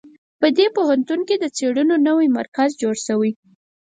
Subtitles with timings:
[0.39, 3.31] په دې پوهنتون کې د څېړنو نوی مرکز جوړ شوی